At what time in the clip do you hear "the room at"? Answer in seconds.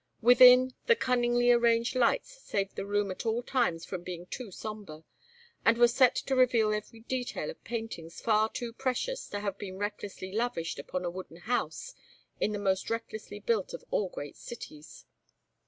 2.75-3.23